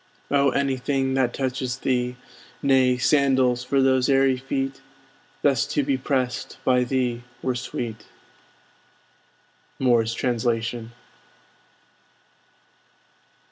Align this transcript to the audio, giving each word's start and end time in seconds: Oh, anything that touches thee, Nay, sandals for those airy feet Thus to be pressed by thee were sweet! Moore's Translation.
Oh, 0.31 0.49
anything 0.49 1.13
that 1.13 1.31
touches 1.31 1.77
thee, 1.77 2.15
Nay, 2.63 2.97
sandals 2.97 3.63
for 3.63 3.83
those 3.83 4.09
airy 4.09 4.35
feet 4.35 4.81
Thus 5.43 5.67
to 5.67 5.83
be 5.83 5.95
pressed 5.95 6.57
by 6.65 6.83
thee 6.83 7.23
were 7.43 7.53
sweet! 7.53 8.07
Moore's 9.77 10.15
Translation. 10.15 10.93